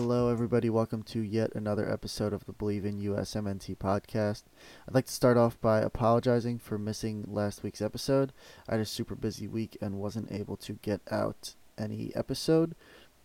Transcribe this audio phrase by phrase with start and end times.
[0.00, 0.70] Hello, everybody.
[0.70, 4.44] Welcome to yet another episode of the Bleav in USMNT podcast.
[4.86, 8.32] I'd like to start off by apologizing for missing last week's episode.
[8.68, 12.76] I had a super busy week and wasn't able to get out any episode,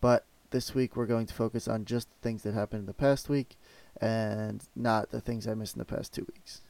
[0.01, 2.93] but this week we're going to focus on just the things that happened in the
[2.93, 3.55] past week
[4.01, 6.61] and not the things I missed in the past two weeks.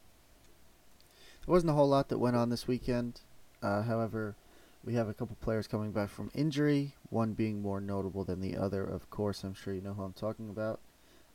[1.46, 3.22] There wasn't a whole lot that went on this weekend.
[3.62, 4.36] Uh, however,
[4.84, 8.58] we have a couple players coming back from injury, one being more notable than the
[8.58, 9.44] other, of course.
[9.44, 10.82] I'm sure you know who I'm talking about.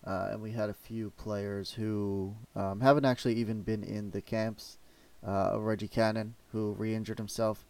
[0.07, 4.21] Uh, and we had a few players who um, haven't actually even been in the
[4.21, 4.79] camps.
[5.27, 7.65] Uh, Reggie Cannon, who re injured himself.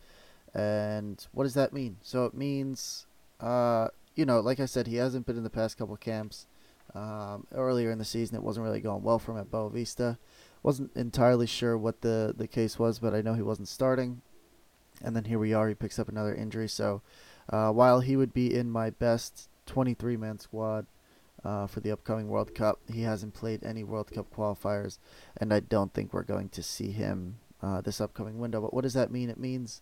[0.52, 1.96] And what does that mean?
[2.02, 3.06] So it means,
[3.40, 6.46] uh, you know, like I said, he hasn't been in the past couple camps.
[6.94, 10.18] Um, earlier in the season, it wasn't really going well for him at Boavista.
[10.62, 14.22] Wasn't entirely sure what the, the case was, but I know he wasn't starting
[15.02, 15.68] and then here we are.
[15.68, 16.68] He picks up another injury.
[16.68, 17.02] So
[17.50, 20.86] uh, while he would be in my best 23 man squad
[21.44, 24.98] uh, for the upcoming World Cup, he hasn't played any World Cup qualifiers,
[25.36, 28.60] and I don't think we're going to see him uh, this upcoming window.
[28.60, 29.30] But what does that mean?
[29.30, 29.80] It means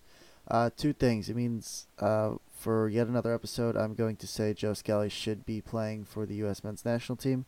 [0.48, 1.28] uh, two things.
[1.28, 5.60] It means uh, for yet another episode, I'm going to say Joe Scally should be
[5.60, 6.62] playing for the U.S.
[6.62, 7.46] men's national team.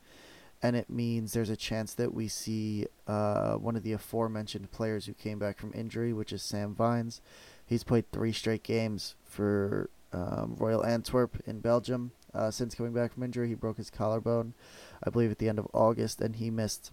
[0.62, 5.06] And it means there's a chance that we see uh, one of the aforementioned players
[5.06, 7.20] who came back from injury, which is Sam Vines.
[7.64, 12.12] He's played three straight games for um, Royal Antwerp in Belgium.
[12.34, 14.54] Uh, since coming back from injury, he broke his collarbone,
[15.02, 16.92] I believe, at the end of August, and he missed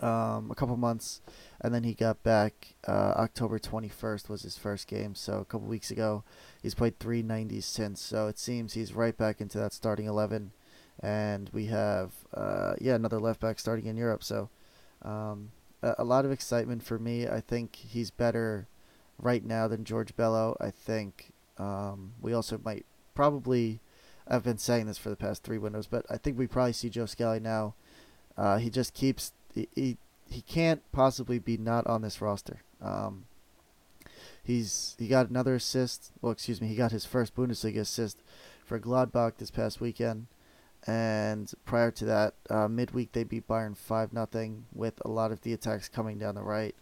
[0.00, 1.20] um, a couple months,
[1.60, 2.74] and then he got back.
[2.86, 6.24] Uh, October 21st was his first game, so a couple weeks ago.
[6.62, 10.52] He's played three 90s since, so it seems he's right back into that starting 11.
[11.02, 14.50] And we have, uh, yeah, another left back starting in Europe, so
[15.02, 15.50] um,
[15.82, 17.26] a, a lot of excitement for me.
[17.26, 18.66] I think he's better
[19.18, 20.56] right now than George Bello.
[20.60, 22.84] I think um, we also might
[23.14, 23.80] probably.
[24.28, 26.88] I've been saying this for the past three windows, but I think we probably see
[26.88, 27.74] Joe Scally now.
[28.36, 29.96] Uh, he just keeps he, he
[30.28, 32.62] he can't possibly be not on this roster.
[32.80, 33.24] Um,
[34.42, 36.12] he's he got another assist.
[36.20, 38.18] Well, excuse me, he got his first Bundesliga assist
[38.64, 40.26] for Gladbach this past weekend.
[40.86, 45.42] And prior to that, uh, midweek they beat Bayern five nothing with a lot of
[45.42, 46.74] the attacks coming down the right.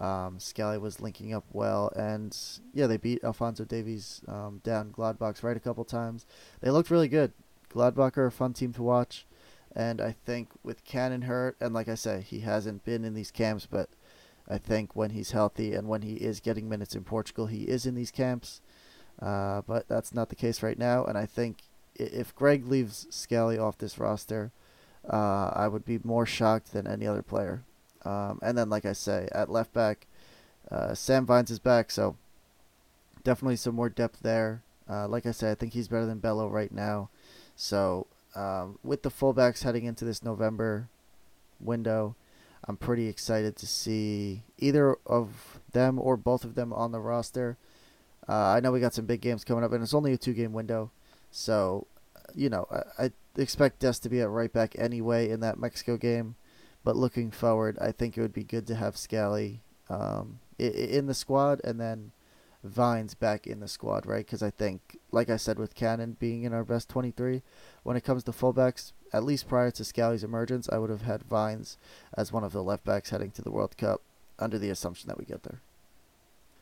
[0.00, 2.36] Um, Scally was linking up well, and
[2.72, 6.24] yeah, they beat Alphonso Davies um, down Gladbach's right a couple times.
[6.60, 7.32] They looked really good.
[7.70, 9.26] Gladbach are a fun team to watch,
[9.74, 13.32] and I think with Cannon hurt, and like I say, he hasn't been in these
[13.32, 13.88] camps, but
[14.48, 17.84] I think when he's healthy and when he is getting minutes in Portugal, he is
[17.84, 18.60] in these camps.
[19.20, 21.64] Uh, but that's not the case right now, and I think
[21.98, 24.52] if Gregg leaves Scally off this roster,
[25.08, 27.64] uh, I would be more shocked than any other player.
[28.04, 30.06] Um, and then, like I say, at left back,
[30.70, 32.16] uh, Sam Vines is back, so
[33.24, 34.62] definitely some more depth there.
[34.88, 37.10] Uh, like I said, I think he's better than Bello right now.
[37.56, 40.88] So um, with the fullbacks heading into this November
[41.60, 42.14] window,
[42.64, 47.56] I'm pretty excited to see either of them or both of them on the roster.
[48.28, 50.52] Uh, I know we got some big games coming up, and it's only a two-game
[50.52, 50.90] window,
[51.30, 51.86] so
[52.34, 55.96] you know I, I expect Dest to be at right back anyway in that Mexico
[55.96, 56.36] game.
[56.84, 61.14] But looking forward, I think it would be good to have Scally um, in the
[61.14, 62.12] squad and then
[62.64, 64.24] Vines back in the squad, right?
[64.24, 67.42] Because I think, like I said, with Cannon being in our best 23,
[67.84, 71.22] when it comes to fullbacks, at least prior to Scally's emergence, I would have had
[71.22, 71.78] Vines
[72.16, 74.02] as one of the left backs heading to the World Cup
[74.38, 75.60] under the assumption that we get there.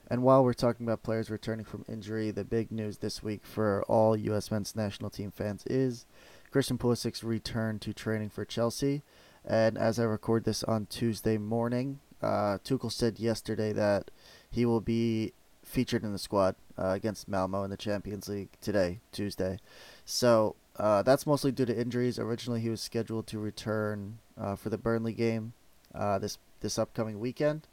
[0.08, 3.82] And while we're talking about players returning from injury, the big news this week for
[3.84, 4.50] all U.S.
[4.50, 6.06] men's national team fans is
[6.50, 9.02] Christian Pulisic's return to training for Chelsea.
[9.44, 14.10] And as I record this on Tuesday morning, uh, Tuchel said yesterday that
[14.50, 15.32] he will be
[15.64, 19.58] featured in the squad uh, against Malmo in the Champions League today, Tuesday.
[20.04, 22.18] So uh, that's mostly due to injuries.
[22.18, 25.52] Originally, he was scheduled to return uh, for the Burnley game
[25.94, 27.66] uh, this this upcoming weekend,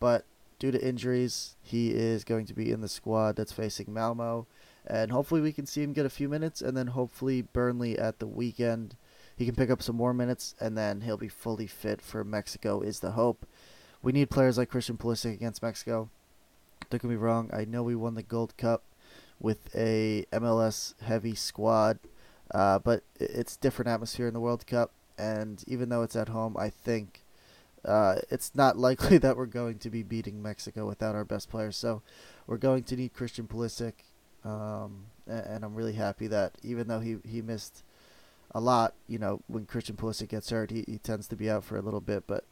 [0.00, 0.24] but
[0.58, 4.46] due to injuries, he is going to be in the squad that's facing Malmo,
[4.86, 8.18] and hopefully we can see him get a few minutes, and then hopefully Burnley at
[8.18, 8.96] the weekend
[9.38, 12.80] he can pick up some more minutes, and then he'll be fully fit for Mexico.
[12.80, 13.46] Is the hope?
[14.02, 16.10] We need players like Christian Pulisic against Mexico.
[16.90, 17.48] Don't get me wrong.
[17.52, 18.82] I know we won the Gold Cup
[19.38, 22.00] with a MLS heavy squad,
[22.52, 24.90] uh, but it's different atmosphere in the World Cup.
[25.16, 27.22] And even though it's at home, I think
[27.88, 31.76] uh, it's not likely that we're going to be beating Mexico without our best players.
[31.76, 32.02] So
[32.46, 33.94] we're going to need Christian Pulisic,
[34.44, 37.82] um, and, I'm really happy that even though he, he missed
[38.54, 41.64] a lot, you know, when Christian Pulisic gets hurt, he, he tends to be out
[41.64, 42.44] for a little bit, but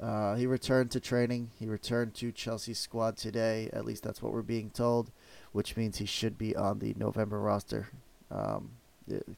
[0.00, 1.50] uh, he returned to training.
[1.58, 3.70] He returned to Chelsea's squad today.
[3.72, 5.10] At least that's what we're being told,
[5.52, 7.88] which means he should be on the November roster.
[8.30, 8.70] Um,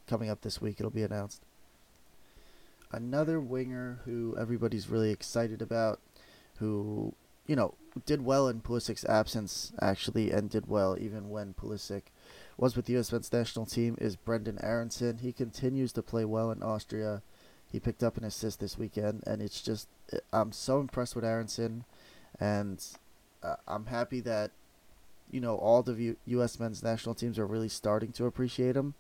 [0.07, 1.43] coming up this week, it'll be announced.
[2.91, 6.01] Another winger who everybody's really excited about,
[6.59, 7.15] who
[7.47, 7.75] you know
[8.07, 12.05] did well in Pulisic's absence actually, and did well even when Pulisic
[12.57, 13.13] was with the U.S.
[13.13, 15.19] men's national team, is Brendan Aaronson.
[15.19, 17.23] He continues to play well in Austria.
[17.71, 19.89] He picked up an assist this weekend, and it's just
[20.33, 21.85] I'm so impressed with Aaronson,
[22.41, 22.85] and
[23.43, 24.51] uh, I'm happy that
[25.31, 26.59] you know all the U- U.S.
[26.59, 28.95] men's national teams are really starting to appreciate him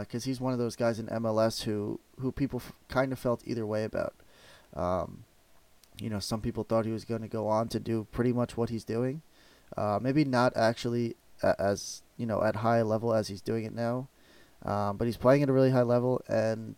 [0.00, 3.18] because uh, he's one of those guys in MLS who who people f- kind of
[3.18, 4.14] felt either way about.
[4.74, 5.24] Um,
[6.00, 8.56] you know, some people thought he was going to go on to do pretty much
[8.56, 9.20] what he's doing.
[9.76, 14.08] Uh, maybe not actually as you know at high level as he's doing it now,
[14.64, 16.76] um, but he's playing at a really high level, and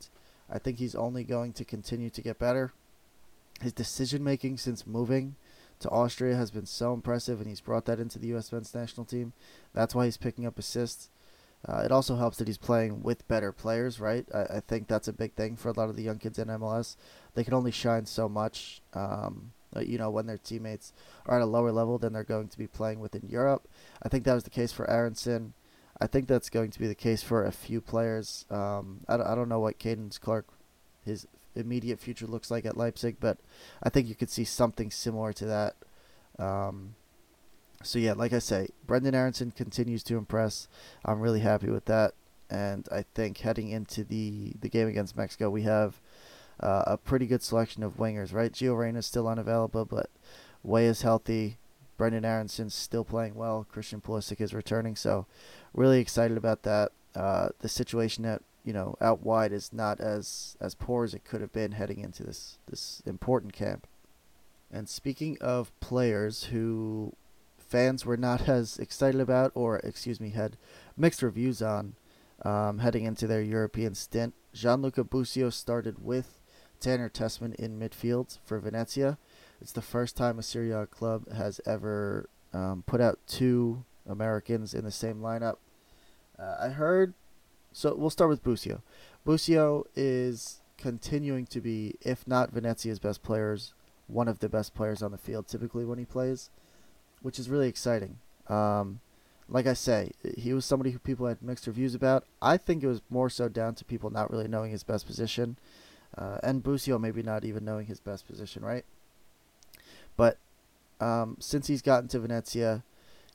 [0.51, 2.73] I think he's only going to continue to get better.
[3.61, 5.37] His decision making since moving
[5.79, 8.51] to Austria has been so impressive, and he's brought that into the U.S.
[8.51, 9.33] men's national team.
[9.73, 11.09] That's why he's picking up assists.
[11.67, 14.27] Uh, it also helps that he's playing with better players, right?
[14.33, 16.47] I, I, think that's a big thing for a lot of the young kids in
[16.49, 16.97] MLS.
[17.35, 20.93] They can only shine so much, um, uh, you know, when their teammates
[21.27, 23.67] are at a lower level than they're going to be playing with in Europe.
[24.03, 25.55] I think that was the case for Aaronson.
[26.01, 28.45] I think that's going to be the case for a few players.
[28.51, 30.47] Um, I, I don't know what Caden Clark,
[31.05, 31.27] his
[31.57, 33.39] immediate future looks like at Leipzig, but
[33.83, 35.77] I think you could see something similar to that.
[36.39, 36.95] Um,
[37.83, 40.69] so yeah, like I say, Brendan Aaronson continues to impress.
[41.05, 42.15] I'm really happy with that,
[42.51, 46.01] and I think heading into the the game against Mexico, we have
[46.61, 48.33] uh, a pretty good selection of wingers.
[48.33, 50.11] Right, Gio Reyna is still unavailable, but
[50.63, 51.59] Weah is healthy.
[51.97, 53.67] Brendan Aaronson's still playing well.
[53.71, 55.27] Christian Pulisic is returning, so
[55.73, 56.93] really excited about that.
[57.15, 61.25] Uh, the situation at you know out wide is not as as poor as it
[61.25, 63.87] could have been heading into this this important camp.
[64.71, 67.13] And speaking of players who
[67.69, 70.57] fans were not as excited about, or excuse me, had
[70.97, 71.95] mixed reviews on
[72.45, 76.41] um, heading into their European stint, Gianluca Busio started with
[76.81, 79.19] Tanner Tessmann in midfield for Venezia.
[79.61, 84.75] It's the first time a Serie A club has ever um, put out two Americans
[84.75, 85.57] in the same lineup.
[86.39, 87.15] Uh, I heard.
[87.73, 88.83] So we'll start with Busio.
[89.25, 93.75] Busio is continuing to be, if not Venezia's best players,
[94.07, 96.51] one of the best players on the field typically when he plays,
[97.23, 98.19] which is really exciting.
[98.49, 99.01] Um,
[99.49, 102.25] like I say, he was somebody who people had mixed reviews about.
[102.43, 105.57] I think it was more so down to people not really knowing his best position,
[106.17, 108.85] uh, and Busio maybe not even knowing his best position, right?
[110.17, 110.39] But
[111.01, 112.83] um, since he's gotten to Venezia,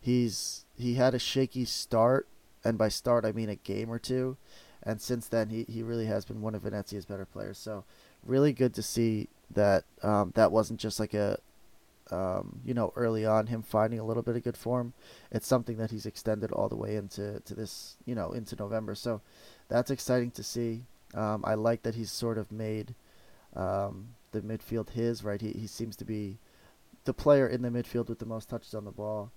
[0.02, 2.28] he's he had a shaky start,
[2.64, 4.36] and by start I mean a game or two,
[4.84, 7.58] and since then he, he really has been one of Venezia's better players.
[7.58, 7.86] So
[8.26, 11.40] really good to see that um, that wasn't just like a
[12.12, 14.94] um, you know early on him finding a little bit of good form.
[15.32, 18.96] It's something that he's extended all the way into to this you know into November.
[18.96, 19.22] So
[19.70, 20.86] that's exciting to see.
[21.14, 22.96] Um, I like that he's sort of made
[23.56, 25.42] um, the midfield his right.
[25.42, 26.40] He he seems to be
[27.06, 29.32] the player in the midfield with the most touches on the ball,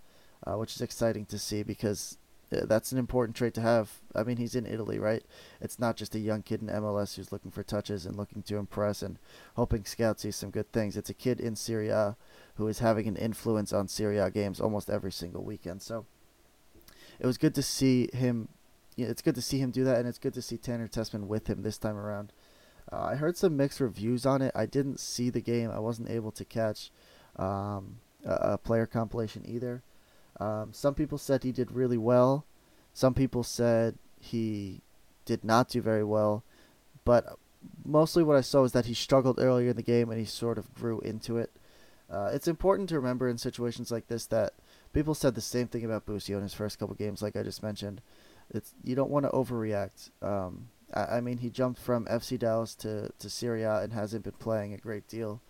[0.46, 2.18] uh, which is exciting to see because
[2.52, 3.90] uh, that's an important trait to have.
[4.14, 5.22] I mean, he's in Italy, right?
[5.60, 8.56] It's not just a young kid in MLS who's looking for touches and looking to
[8.56, 9.18] impress and
[9.56, 10.96] hoping scouts see some good things.
[10.96, 12.16] It's a kid in Serie A
[12.56, 15.82] who is having an influence on Serie A games almost every single weekend.
[15.82, 16.06] So
[17.18, 18.48] it was good to see him.
[18.96, 20.86] You know, it's good to see him do that, and it's good to see Tanner
[20.86, 22.32] Tessmann with him this time around.
[22.92, 24.52] Uh, I heard some mixed reviews on it.
[24.54, 25.70] I didn't see the game.
[25.70, 26.90] I wasn't able to catch
[27.36, 29.82] um, a, a, player compilation either.
[30.38, 32.44] Um, some people said he did really well.
[32.92, 34.82] Some people said he
[35.24, 36.44] did not do very well.
[37.04, 37.36] But
[37.84, 40.58] mostly what I saw was that he struggled earlier in the game and he sort
[40.58, 41.50] of grew into it.
[42.14, 44.54] Uh, it's important to remember in situations like this that
[44.92, 47.62] people said the same thing about Busio in his first couple games, like I just
[47.62, 48.00] mentioned.
[48.50, 50.10] It's you don't want to overreact.
[50.22, 54.22] Um, I, I, mean, he jumped from FC Dallas to to Serie A and hasn't
[54.22, 55.40] been playing a great deal.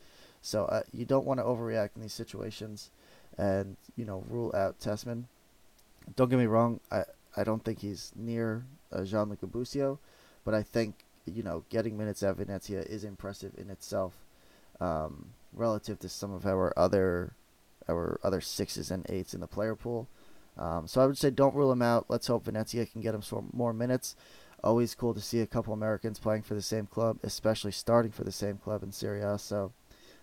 [0.40, 2.90] So uh, you don't want to overreact in these situations,
[3.36, 5.24] and you know rule out Tessmann.
[6.16, 6.80] Don't get me wrong.
[6.90, 7.02] I
[7.36, 9.98] I don't think he's near uh, Gianluca Busio,
[10.44, 10.94] but I think
[11.26, 14.14] you know getting minutes at Venezia is impressive in itself,
[14.80, 17.34] um, relative to some of our other
[17.88, 20.08] our other sixes and eights in the player pool.
[20.56, 22.06] Um, so I would say don't rule him out.
[22.08, 24.16] Let's hope Venezia can get him some more minutes.
[24.62, 28.24] Always cool to see a couple Americans playing for the same club, especially starting for
[28.24, 29.38] the same club in Serie A.
[29.38, 29.72] So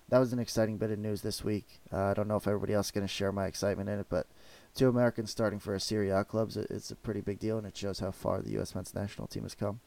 [0.09, 1.79] that was an exciting bit of news this week.
[1.91, 4.07] Uh, I don't know if everybody else is going to share my excitement in it,
[4.09, 4.25] but
[4.73, 7.77] two Americans starting for a Serie A clubs, it's a pretty big deal, and it
[7.77, 8.73] shows how far the U.S.
[8.73, 9.79] men's national team has come.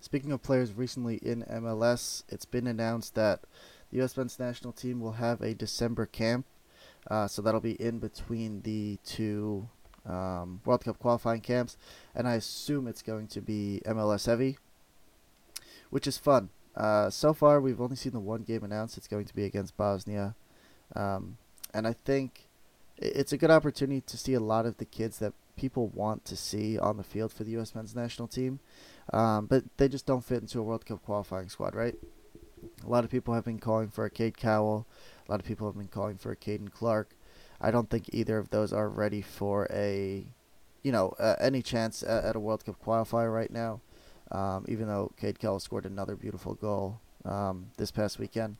[0.00, 3.40] Speaking of players recently in MLS, it's been announced that
[3.90, 4.16] the U.S.
[4.16, 6.46] men's national team will have a December camp.
[7.10, 9.68] Uh, so that'll be in between the two
[10.06, 11.76] um, World Cup qualifying camps,
[12.14, 14.58] and I assume it's going to be MLS heavy,
[15.90, 16.50] which is fun.
[16.76, 18.96] Uh, so far, we've only seen the one game announced.
[18.96, 20.34] It's going to be against Bosnia.
[20.94, 21.38] Um,
[21.74, 22.48] and I think
[22.96, 26.36] it's a good opportunity to see a lot of the kids that people want to
[26.36, 27.74] see on the field for the U.S.
[27.74, 28.60] men's national team.
[29.12, 31.96] Um, but they just don't fit into a World Cup qualifying squad, right?
[32.84, 34.86] A lot of people have been calling for a Cade Cowell.
[35.26, 37.10] A lot of people have been calling for a Caden Clark.
[37.60, 40.24] I don't think either of those are ready for a,
[40.82, 43.80] you know, uh, any chance at, at, a World Cup qualifier right now
[44.30, 48.56] um, even though Cade Cowell scored another beautiful goal um, this past weekend.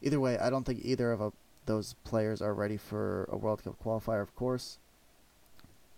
[0.00, 1.32] Either way, I don't think either of a,
[1.66, 4.78] those players are ready for a World Cup qualifier, of course.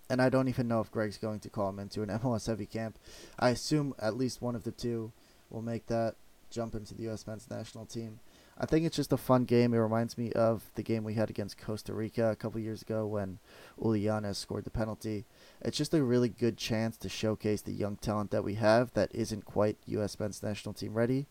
[0.08, 2.66] And I don't even know if Gregg's going to call him into an MLS heavy
[2.66, 2.98] camp.
[3.38, 5.12] I assume at least one of the two
[5.50, 6.14] will make that
[6.50, 7.26] jump into the U.S.
[7.26, 8.20] men's national team.
[8.62, 9.72] I think it's just a fun game.
[9.72, 13.06] It reminds me of the game we had against Costa Rica a couple years ago
[13.06, 13.38] when
[13.80, 15.24] Ulianes scored the penalty.
[15.62, 19.10] It's just a really good chance to showcase the young talent that we have that
[19.14, 20.20] isn't quite U.S.
[20.20, 21.24] men's national team ready.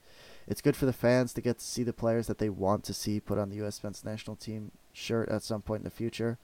[0.48, 2.96] It's good for the fans to get to see the players that they want to
[2.96, 3.84] see put on the U.S.
[3.84, 6.40] men's national team shirt at some point in the future.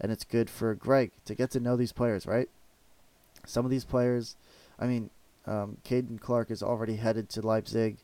[0.00, 2.48] And it's good for Gregg to get to know these players, right?
[3.44, 4.36] Some of these players,
[4.78, 5.10] I mean,
[5.48, 7.96] um, Caden Clark is already headed to Leipzig.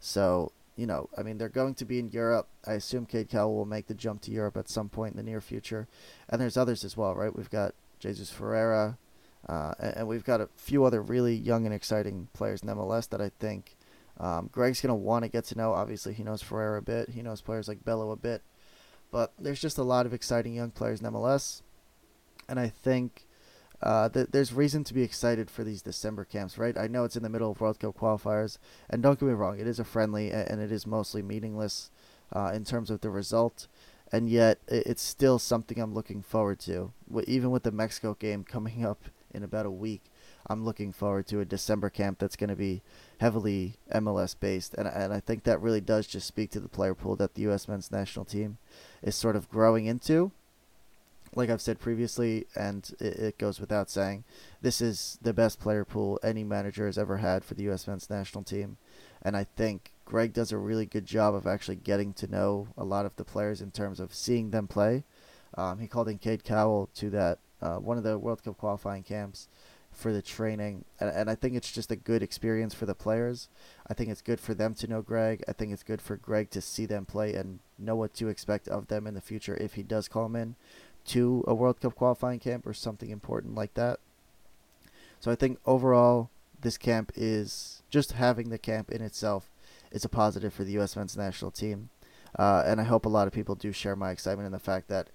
[0.00, 2.48] So you know, I mean, they're going to be in Europe.
[2.66, 5.22] I assume Cade Cowell will make the jump to Europe at some point in the
[5.22, 5.88] near future.
[6.26, 7.36] And there's others as well, right?
[7.36, 8.96] We've got Jesus Ferreira,
[9.46, 13.10] uh, and, and, we've got a few other really young and exciting players in MLS
[13.10, 13.76] that I think
[14.18, 15.74] um, Gregg's going to want to get to know.
[15.74, 18.42] Obviously, he knows Ferreira a bit, he knows players like Bello a bit.
[19.10, 21.60] But there's just a lot of exciting young players in MLS.
[22.48, 23.26] And I think
[23.82, 26.76] uh, th- there's reason to be excited for these December camps, right?
[26.76, 28.58] I know it's in the middle of World Cup qualifiers,
[28.88, 31.90] and don't get me wrong, it is a friendly and it is mostly meaningless
[32.32, 33.68] uh, in terms of the result,
[34.12, 36.92] and yet it's still something I'm looking forward to.
[37.26, 40.02] Even with the Mexico game coming up in about a week,
[40.46, 42.82] I'm looking forward to a December camp that's going to be
[43.18, 46.94] heavily MLS based, and and I think that really does just speak to the player
[46.94, 47.66] pool that the U.S.
[47.68, 48.58] men's national team
[49.02, 50.32] is sort of growing into
[51.34, 54.24] like I've said previously, and it, it, goes without saying,
[54.62, 57.86] this is the best player pool any manager has ever had for the U.S.
[57.86, 58.78] men's national team.
[59.22, 62.84] And I think Gregg does a really good job of actually getting to know a
[62.84, 65.04] lot of the players in terms of seeing them play.
[65.54, 69.02] Um, he called in Cade Cowell to that uh, one of the World Cup qualifying
[69.02, 69.48] camps
[69.92, 73.48] for the training, and, and I think it's just a good experience for the players.
[73.88, 75.42] I think it's good for them to know Gregg.
[75.48, 78.68] I think it's good for Gregg to see them play and know what to expect
[78.68, 80.56] of them in the future if he does call them in
[81.10, 83.98] to a World Cup qualifying camp or something important like that.
[85.18, 89.50] So I think overall, this camp is just having the camp in itself
[89.90, 90.96] is a positive for the U.S.
[90.96, 91.90] men's national team.
[92.38, 94.88] Uh, and I hope a lot of people do share my excitement in the fact
[94.88, 95.08] that,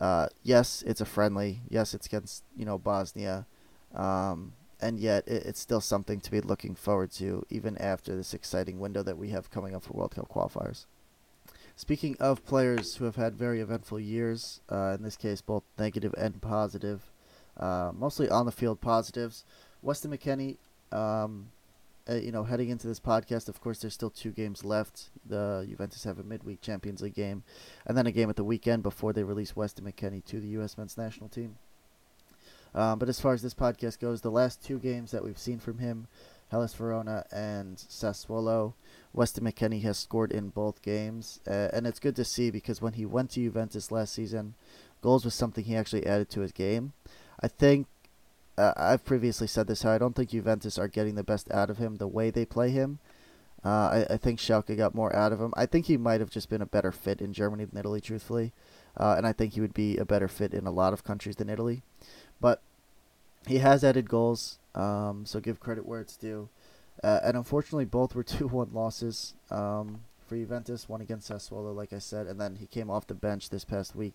[0.00, 1.60] uh, yes, it's a friendly.
[1.68, 3.46] Yes, it's against you know Bosnia,
[3.94, 8.32] um, and yet it, it's still something to be looking forward to even after this
[8.32, 10.86] exciting window that we have coming up for World Cup qualifiers.
[11.76, 16.14] Speaking of players who have had very eventful years, uh, in this case both negative
[16.16, 17.10] and positive,
[17.58, 19.44] uh, mostly on the field positives,
[19.82, 20.56] Weston McKennie,
[20.92, 21.48] um,
[22.08, 25.10] uh, you know, heading into this podcast, of course, there's still two games left.
[25.24, 27.44] The Juventus have a midweek Champions League game,
[27.86, 30.76] and then a game at the weekend before they release Weston McKennie to the U.S.
[30.76, 31.56] men's national team.
[32.74, 35.58] Um, but as far as this podcast goes, the last two games that we've seen
[35.58, 36.08] from him,
[36.52, 38.74] Hellas Verona and Sassuolo,
[39.14, 42.92] Weston McKennie has scored in both games, uh, and it's good to see because when
[42.92, 44.52] he went to Juventus last season,
[45.00, 46.92] goals was something he actually added to his game.
[47.40, 47.86] I think
[48.58, 51.78] uh, I've previously said this I don't think Juventus are getting the best out of
[51.78, 52.98] him the way they play him.
[53.64, 55.54] Uh, I, I, think Schalke got more out of him.
[55.56, 58.52] I think he might have just been a better fit in Germany than Italy, truthfully,
[58.98, 61.36] uh, and I think he would be a better fit in a lot of countries
[61.36, 61.80] than Italy.
[62.42, 62.60] But
[63.46, 66.48] he has added goals, um, so give credit where it's due.
[67.02, 71.92] Uh, and unfortunately, both were 2 1 losses um, for Juventus, one against Sassuolo, like
[71.92, 74.14] I said, and then he came off the bench this past week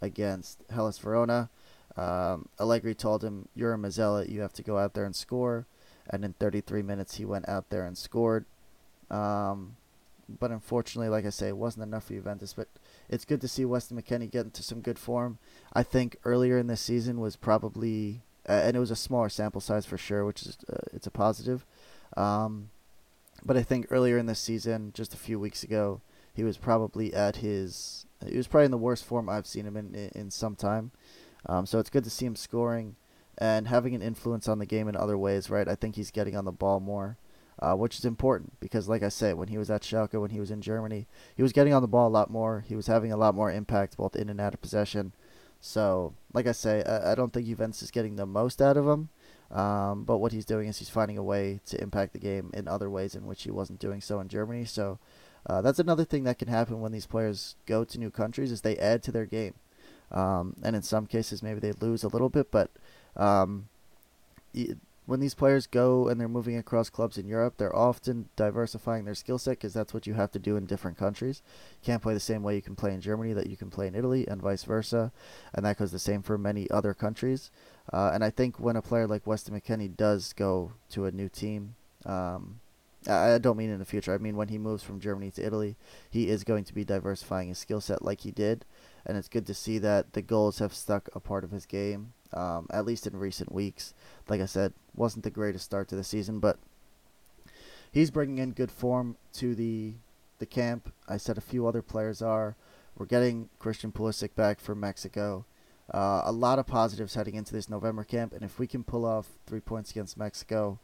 [0.00, 1.50] against Hellas Verona.
[1.96, 5.66] Um, Allegri told him, You're a mezzala, you have to go out there and score.
[6.10, 8.44] And in 33 minutes, he went out there and scored.
[9.10, 9.76] Um,
[10.40, 12.54] but unfortunately, like I say, it wasn't enough for Juventus.
[12.54, 12.68] But
[13.08, 15.38] it's good to see Weston McKennie get into some good form.
[15.72, 19.60] I think earlier in this season was probably, uh, and it was a smaller sample
[19.60, 21.64] size for sure, which is uh, it's a positive.
[22.16, 22.70] Um,
[23.44, 26.00] but I think earlier in this season, just a few weeks ago,
[26.34, 29.76] he was probably at his he was probably in the worst form I've seen him
[29.76, 30.92] in in, in some time.
[31.46, 32.96] Um, so it's good to see him scoring
[33.38, 35.68] and having an influence on the game in other ways, right?
[35.68, 37.16] I think he's getting on the ball more,
[37.58, 40.40] uh, which is important because, like I say, when he was at Schalke, when he
[40.40, 42.64] was in Germany, he was getting on the ball a lot more.
[42.66, 45.12] He was having a lot more impact both in and out of possession.
[45.64, 48.86] So, like I say, I, I don't think Juventus is getting the most out of
[48.86, 49.08] him.
[49.52, 52.66] Um, but what he's doing is he's finding a way to impact the game in
[52.66, 54.64] other ways in which he wasn't doing so in Germany.
[54.64, 54.98] So
[55.46, 58.62] uh, that's another thing that can happen when these players go to new countries is
[58.62, 59.54] they add to their game.
[60.10, 62.70] Um, and in some cases, maybe they lose a little bit, but
[63.16, 63.68] um,
[65.04, 69.14] when these players go and they're moving across clubs in Europe, they're often diversifying their
[69.14, 71.42] skill set because that's what you have to do in different countries.
[71.80, 73.88] You can't play the same way you can play in Germany that you can play
[73.88, 75.10] in Italy, and vice versa.
[75.52, 77.50] And that goes the same for many other countries.
[77.92, 81.28] Uh, and I think when a player like Weston McKennie does go to a new
[81.28, 81.74] team,
[82.06, 82.60] um,
[83.08, 84.14] I don't mean in the future.
[84.14, 85.76] I mean when he moves from Germany to Italy,
[86.08, 88.64] he is going to be diversifying his skill set like he did,
[89.04, 92.12] and it's good to see that the goals have stuck a part of his game
[92.32, 93.94] um, at least in recent weeks.
[94.28, 96.58] Like I said, wasn't the greatest start to the season, but
[97.90, 99.94] he's bringing in good form to the
[100.38, 100.92] the camp.
[101.08, 102.56] I said a few other players are.
[102.96, 105.44] We're getting Christian Pulisic back from Mexico.
[105.92, 109.04] Uh, a lot of positives heading into this November camp, and if we can pull
[109.04, 110.78] off three points against Mexico,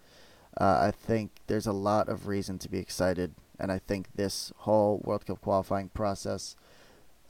[0.60, 3.34] uh, I think there's a lot of reason to be excited.
[3.58, 6.56] And I think this whole World Cup qualifying process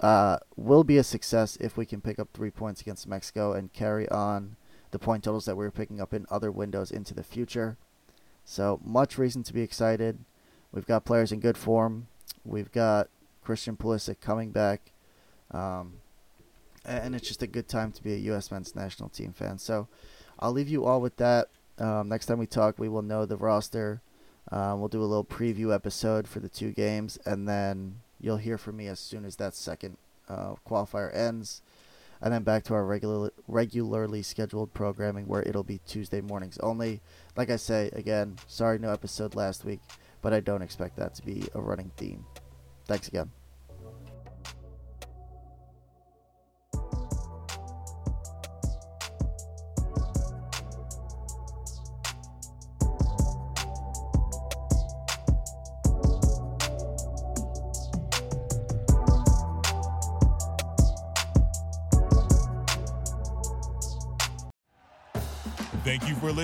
[0.00, 3.72] uh, will be a success if we can pick up three points against Mexico and
[3.72, 4.56] carry on
[4.90, 7.76] the point totals that we are picking up in other windows into the future.
[8.44, 10.18] So much reason to be excited.
[10.72, 12.08] We've got players in good form.
[12.44, 13.08] We've got
[13.42, 14.92] Christian Pulisic coming back.
[15.50, 15.94] Um,
[16.84, 18.50] and it's just a good time to be a U.S.
[18.50, 19.58] men's national team fan.
[19.58, 19.88] So
[20.38, 21.48] I'll leave you all with that.
[21.78, 24.00] Um, next time we talk, we will know the roster.
[24.50, 28.58] Uh, we'll do a little preview episode for the two games, and then You'll hear
[28.58, 29.96] from me as soon as that second
[30.28, 31.62] uh, qualifier ends.
[32.20, 37.00] And then back to our regular, regularly scheduled programming where it'll be Tuesday mornings only.
[37.36, 39.80] Like I say, again, sorry no episode last week,
[40.20, 42.24] but I don't expect that to be a running theme.
[42.86, 43.30] Thanks again.